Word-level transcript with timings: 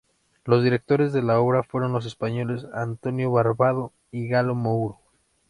Los 0.45 0.63
directores 0.63 1.13
de 1.13 1.21
la 1.21 1.39
obra 1.39 1.61
fueron 1.61 1.93
los 1.93 2.07
españoles 2.07 2.65
Antonio 2.73 3.29
Barbado 3.29 3.93
y 4.11 4.27
Galo 4.27 4.55
Mouro. 4.55 4.97